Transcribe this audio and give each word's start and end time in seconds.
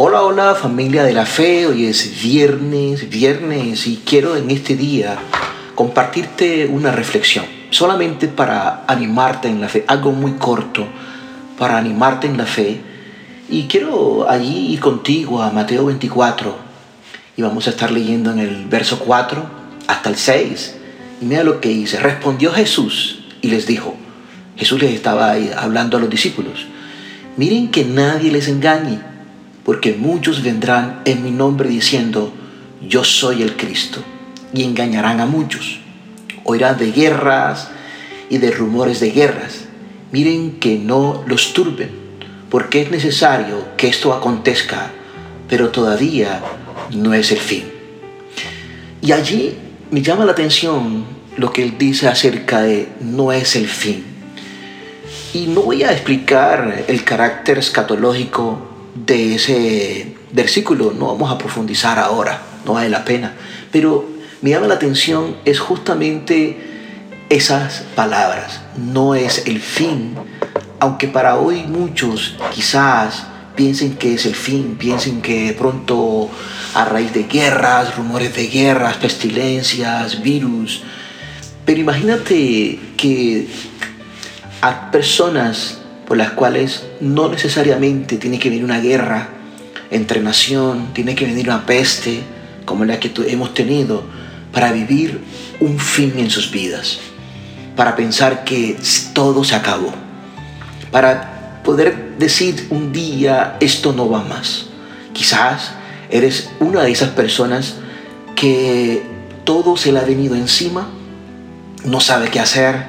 Hola, 0.00 0.22
hola 0.22 0.54
familia 0.54 1.02
de 1.02 1.12
la 1.12 1.26
fe, 1.26 1.66
hoy 1.66 1.86
es 1.86 2.22
viernes, 2.22 3.10
viernes 3.10 3.88
y 3.88 3.96
quiero 4.06 4.36
en 4.36 4.48
este 4.52 4.76
día 4.76 5.18
compartirte 5.74 6.66
una 6.66 6.92
reflexión, 6.92 7.44
solamente 7.70 8.28
para 8.28 8.84
animarte 8.86 9.48
en 9.48 9.60
la 9.60 9.68
fe, 9.68 9.84
algo 9.88 10.12
muy 10.12 10.34
corto 10.34 10.86
para 11.58 11.78
animarte 11.78 12.28
en 12.28 12.36
la 12.36 12.46
fe. 12.46 12.80
Y 13.50 13.64
quiero 13.64 14.30
allí 14.30 14.72
ir 14.72 14.78
contigo 14.78 15.42
a 15.42 15.50
Mateo 15.50 15.86
24 15.86 16.54
y 17.36 17.42
vamos 17.42 17.66
a 17.66 17.70
estar 17.70 17.90
leyendo 17.90 18.30
en 18.30 18.38
el 18.38 18.66
verso 18.66 19.00
4 19.00 19.44
hasta 19.88 20.10
el 20.10 20.16
6. 20.16 20.76
Y 21.22 21.24
mira 21.24 21.42
lo 21.42 21.60
que 21.60 21.70
dice, 21.70 21.98
respondió 21.98 22.52
Jesús 22.52 23.24
y 23.42 23.48
les 23.48 23.66
dijo, 23.66 23.96
Jesús 24.56 24.80
les 24.80 24.94
estaba 24.94 25.34
hablando 25.56 25.96
a 25.96 26.00
los 26.00 26.08
discípulos, 26.08 26.68
miren 27.36 27.72
que 27.72 27.84
nadie 27.84 28.30
les 28.30 28.46
engañe 28.46 29.07
porque 29.68 29.92
muchos 29.92 30.42
vendrán 30.42 31.02
en 31.04 31.22
mi 31.22 31.30
nombre 31.30 31.68
diciendo, 31.68 32.32
yo 32.80 33.04
soy 33.04 33.42
el 33.42 33.54
Cristo, 33.54 34.02
y 34.54 34.64
engañarán 34.64 35.20
a 35.20 35.26
muchos. 35.26 35.80
Oirán 36.44 36.78
de 36.78 36.90
guerras 36.90 37.68
y 38.30 38.38
de 38.38 38.50
rumores 38.50 38.98
de 38.98 39.10
guerras. 39.10 39.66
Miren 40.10 40.52
que 40.52 40.78
no 40.78 41.22
los 41.26 41.52
turben, 41.52 41.90
porque 42.48 42.80
es 42.80 42.90
necesario 42.90 43.76
que 43.76 43.88
esto 43.88 44.14
acontezca, 44.14 44.90
pero 45.50 45.68
todavía 45.68 46.40
no 46.96 47.12
es 47.12 47.30
el 47.30 47.36
fin. 47.36 47.64
Y 49.02 49.12
allí 49.12 49.54
me 49.90 50.00
llama 50.00 50.24
la 50.24 50.32
atención 50.32 51.04
lo 51.36 51.52
que 51.52 51.62
él 51.62 51.74
dice 51.76 52.08
acerca 52.08 52.62
de 52.62 52.88
no 53.00 53.32
es 53.32 53.54
el 53.54 53.68
fin. 53.68 54.02
Y 55.34 55.48
no 55.48 55.60
voy 55.60 55.82
a 55.82 55.92
explicar 55.92 56.86
el 56.88 57.04
carácter 57.04 57.58
escatológico 57.58 58.67
de 59.06 59.34
ese 59.34 60.16
versículo 60.32 60.92
no 60.92 61.06
vamos 61.08 61.30
a 61.30 61.38
profundizar 61.38 61.98
ahora, 61.98 62.42
no 62.64 62.74
vale 62.74 62.88
la 62.88 63.04
pena. 63.04 63.34
Pero 63.70 64.08
me 64.42 64.50
llama 64.50 64.66
la 64.66 64.74
atención 64.74 65.36
es 65.44 65.58
justamente 65.58 66.56
esas 67.28 67.84
palabras. 67.94 68.60
No 68.76 69.14
es 69.14 69.46
el 69.46 69.60
fin, 69.60 70.14
aunque 70.80 71.08
para 71.08 71.36
hoy 71.36 71.64
muchos 71.64 72.36
quizás 72.54 73.26
piensen 73.56 73.96
que 73.96 74.14
es 74.14 74.24
el 74.26 74.34
fin, 74.34 74.76
piensen 74.78 75.20
que 75.20 75.54
pronto 75.58 76.30
a 76.74 76.84
raíz 76.84 77.12
de 77.12 77.24
guerras, 77.24 77.96
rumores 77.96 78.34
de 78.34 78.46
guerras, 78.46 78.96
pestilencias, 78.98 80.22
virus. 80.22 80.82
Pero 81.64 81.80
imagínate 81.80 82.78
que 82.96 83.48
a 84.60 84.90
personas 84.90 85.78
por 86.08 86.16
las 86.16 86.30
cuales 86.30 86.84
no 87.00 87.28
necesariamente 87.28 88.16
tiene 88.16 88.38
que 88.38 88.48
venir 88.48 88.64
una 88.64 88.80
guerra 88.80 89.28
entre 89.90 90.22
nación, 90.22 90.88
tiene 90.94 91.14
que 91.14 91.26
venir 91.26 91.48
una 91.48 91.66
peste 91.66 92.22
como 92.64 92.86
la 92.86 92.98
que 92.98 93.12
hemos 93.26 93.52
tenido 93.52 94.04
para 94.50 94.72
vivir 94.72 95.20
un 95.60 95.78
fin 95.78 96.14
en 96.16 96.30
sus 96.30 96.50
vidas, 96.50 96.98
para 97.76 97.94
pensar 97.94 98.44
que 98.44 98.78
todo 99.12 99.44
se 99.44 99.54
acabó, 99.54 99.92
para 100.90 101.60
poder 101.62 102.16
decir 102.18 102.68
un 102.70 102.90
día 102.90 103.58
esto 103.60 103.92
no 103.92 104.08
va 104.08 104.24
más. 104.24 104.64
Quizás 105.12 105.72
eres 106.08 106.48
una 106.58 106.84
de 106.84 106.90
esas 106.90 107.10
personas 107.10 107.74
que 108.34 109.02
todo 109.44 109.76
se 109.76 109.92
le 109.92 109.98
ha 109.98 110.04
venido 110.04 110.34
encima, 110.36 110.88
no 111.84 112.00
sabe 112.00 112.30
qué 112.30 112.40
hacer, 112.40 112.86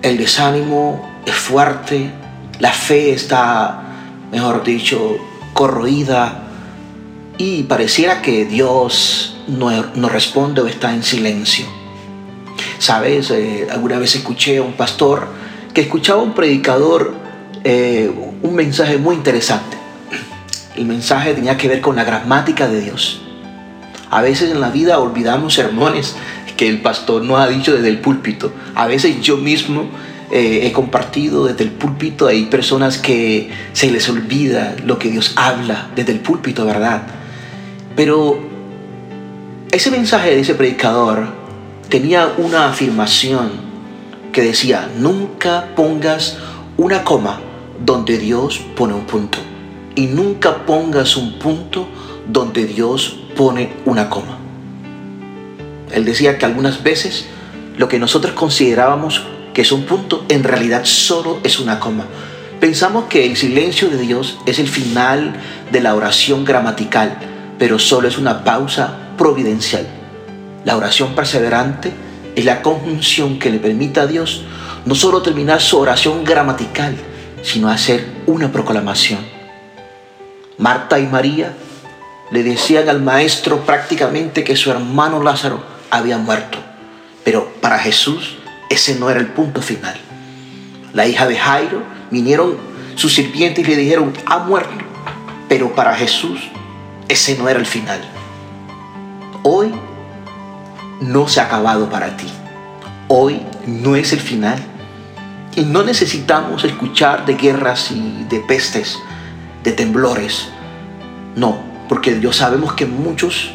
el 0.00 0.16
desánimo, 0.16 1.17
es 1.28 1.36
fuerte, 1.36 2.10
la 2.58 2.72
fe 2.72 3.12
está, 3.12 3.82
mejor 4.30 4.64
dicho, 4.64 5.16
corroída 5.52 6.44
y 7.36 7.64
pareciera 7.64 8.22
que 8.22 8.44
Dios 8.44 9.36
no, 9.46 10.08
responde 10.08 10.60
o 10.60 10.66
está 10.66 10.92
en 10.92 11.02
silencio. 11.02 11.66
Sabes, 12.78 13.30
eh, 13.30 13.66
alguna 13.70 13.98
vez 13.98 14.14
escuché 14.16 14.58
a 14.58 14.62
un 14.62 14.72
pastor 14.72 15.28
que 15.74 15.82
escuchaba 15.82 16.20
a 16.20 16.24
un 16.24 16.34
predicador 16.34 17.14
eh, 17.64 18.10
un 18.42 18.54
mensaje 18.54 18.98
muy 18.98 19.14
interesante. 19.14 19.76
El 20.76 20.86
mensaje 20.86 21.34
tenía 21.34 21.56
que 21.56 21.68
ver 21.68 21.80
con 21.80 21.96
la 21.96 22.04
gramática 22.04 22.68
de 22.68 22.80
Dios. 22.80 23.20
A 24.10 24.22
veces 24.22 24.50
en 24.50 24.60
la 24.60 24.70
vida 24.70 24.98
olvidamos 24.98 25.54
sermones 25.54 26.14
que 26.56 26.68
el 26.68 26.80
pastor 26.80 27.22
nos 27.22 27.38
ha 27.38 27.48
dicho 27.48 27.74
desde 27.74 27.88
el 27.88 27.98
púlpito. 27.98 28.52
A 28.74 28.86
veces 28.86 29.20
yo 29.20 29.36
mismo 29.36 29.88
eh, 30.30 30.66
he 30.66 30.72
compartido 30.72 31.46
desde 31.46 31.64
el 31.64 31.70
púlpito, 31.70 32.26
hay 32.26 32.46
personas 32.46 32.98
que 32.98 33.50
se 33.72 33.90
les 33.90 34.08
olvida 34.08 34.76
lo 34.84 34.98
que 34.98 35.10
Dios 35.10 35.32
habla 35.36 35.88
desde 35.96 36.12
el 36.12 36.20
púlpito, 36.20 36.66
¿verdad? 36.66 37.02
Pero 37.96 38.38
ese 39.70 39.90
mensaje 39.90 40.30
de 40.30 40.40
ese 40.40 40.54
predicador 40.54 41.28
tenía 41.88 42.34
una 42.36 42.68
afirmación 42.68 43.50
que 44.32 44.42
decía, 44.42 44.90
nunca 44.98 45.70
pongas 45.74 46.36
una 46.76 47.04
coma 47.04 47.40
donde 47.84 48.18
Dios 48.18 48.60
pone 48.76 48.94
un 48.94 49.04
punto. 49.04 49.38
Y 49.94 50.06
nunca 50.06 50.66
pongas 50.66 51.16
un 51.16 51.38
punto 51.38 51.88
donde 52.28 52.66
Dios 52.66 53.18
pone 53.36 53.72
una 53.84 54.10
coma. 54.10 54.38
Él 55.90 56.04
decía 56.04 56.38
que 56.38 56.44
algunas 56.44 56.82
veces 56.82 57.26
lo 57.78 57.88
que 57.88 57.98
nosotros 57.98 58.34
considerábamos 58.34 59.24
que 59.58 59.62
es 59.62 59.72
un 59.72 59.86
punto, 59.86 60.24
en 60.28 60.44
realidad 60.44 60.84
solo 60.84 61.40
es 61.42 61.58
una 61.58 61.80
coma. 61.80 62.04
Pensamos 62.60 63.06
que 63.06 63.26
el 63.26 63.36
silencio 63.36 63.88
de 63.88 63.98
Dios 63.98 64.38
es 64.46 64.60
el 64.60 64.68
final 64.68 65.34
de 65.72 65.80
la 65.80 65.96
oración 65.96 66.44
gramatical, 66.44 67.18
pero 67.58 67.80
solo 67.80 68.06
es 68.06 68.18
una 68.18 68.44
pausa 68.44 68.96
providencial. 69.18 69.84
La 70.64 70.76
oración 70.76 71.16
perseverante 71.16 71.90
es 72.36 72.44
la 72.44 72.62
conjunción 72.62 73.40
que 73.40 73.50
le 73.50 73.58
permite 73.58 73.98
a 73.98 74.06
Dios 74.06 74.44
no 74.84 74.94
solo 74.94 75.22
terminar 75.22 75.60
su 75.60 75.76
oración 75.76 76.22
gramatical, 76.22 76.94
sino 77.42 77.68
hacer 77.68 78.06
una 78.26 78.52
proclamación. 78.52 79.18
Marta 80.56 81.00
y 81.00 81.08
María 81.08 81.52
le 82.30 82.44
decían 82.44 82.88
al 82.88 83.02
maestro 83.02 83.66
prácticamente 83.66 84.44
que 84.44 84.54
su 84.54 84.70
hermano 84.70 85.20
Lázaro 85.20 85.64
había 85.90 86.16
muerto, 86.16 86.58
pero 87.24 87.52
para 87.60 87.80
Jesús 87.80 88.37
ese 88.68 88.98
no 88.98 89.10
era 89.10 89.20
el 89.20 89.28
punto 89.28 89.62
final. 89.62 89.96
La 90.92 91.06
hija 91.06 91.26
de 91.26 91.36
Jairo 91.36 91.82
vinieron 92.10 92.56
sus 92.94 93.14
sirvientes 93.14 93.66
y 93.66 93.70
le 93.70 93.76
dijeron, 93.76 94.12
ha 94.26 94.38
muerto. 94.38 94.84
Pero 95.48 95.74
para 95.74 95.94
Jesús 95.94 96.40
ese 97.08 97.38
no 97.38 97.48
era 97.48 97.58
el 97.58 97.66
final. 97.66 98.00
Hoy 99.42 99.72
no 101.00 101.26
se 101.28 101.40
ha 101.40 101.44
acabado 101.44 101.88
para 101.88 102.16
ti. 102.16 102.26
Hoy 103.08 103.40
no 103.66 103.96
es 103.96 104.12
el 104.12 104.20
final. 104.20 104.58
Y 105.56 105.62
no 105.62 105.82
necesitamos 105.82 106.64
escuchar 106.64 107.24
de 107.24 107.34
guerras 107.34 107.90
y 107.90 108.26
de 108.28 108.40
pestes, 108.40 108.98
de 109.64 109.72
temblores. 109.72 110.48
No, 111.34 111.58
porque 111.88 112.14
Dios 112.14 112.36
sabemos 112.36 112.74
que 112.74 112.86
muchos 112.86 113.50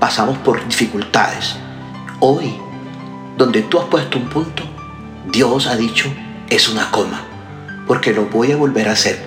pasamos 0.00 0.38
por 0.38 0.66
dificultades. 0.66 1.56
Hoy 2.20 2.54
donde 3.36 3.62
tú 3.62 3.78
has 3.78 3.86
puesto 3.86 4.18
un 4.18 4.28
punto, 4.28 4.62
Dios 5.30 5.66
ha 5.66 5.76
dicho, 5.76 6.08
es 6.48 6.68
una 6.68 6.90
coma, 6.90 7.22
porque 7.86 8.12
lo 8.12 8.26
voy 8.26 8.52
a 8.52 8.56
volver 8.56 8.88
a 8.88 8.92
hacer. 8.92 9.18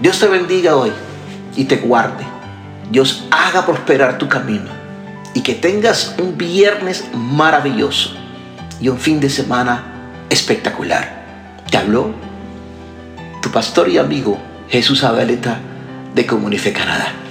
Dios 0.00 0.18
te 0.18 0.26
bendiga 0.26 0.76
hoy 0.76 0.92
y 1.56 1.64
te 1.64 1.76
guarde. 1.76 2.24
Dios 2.90 3.26
haga 3.30 3.64
prosperar 3.64 4.18
tu 4.18 4.28
camino 4.28 4.70
y 5.34 5.42
que 5.42 5.54
tengas 5.54 6.14
un 6.18 6.36
viernes 6.36 7.04
maravilloso 7.14 8.14
y 8.80 8.88
un 8.88 8.98
fin 8.98 9.20
de 9.20 9.30
semana 9.30 9.84
espectacular. 10.30 11.24
Te 11.70 11.76
habló 11.76 12.12
tu 13.40 13.50
pastor 13.50 13.88
y 13.88 13.98
amigo 13.98 14.38
Jesús 14.68 15.04
Abeleta 15.04 15.58
de 16.14 16.26
Comunife 16.26 16.72
Canadá. 16.72 17.23